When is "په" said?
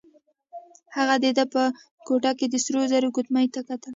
1.53-1.63